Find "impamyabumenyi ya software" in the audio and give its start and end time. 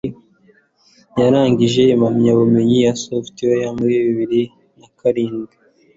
1.93-3.65